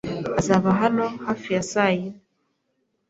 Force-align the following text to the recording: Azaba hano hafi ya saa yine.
Azaba 0.39 0.69
hano 0.81 1.05
hafi 1.25 1.47
ya 1.55 1.63
saa 1.71 1.91
yine. 1.97 2.19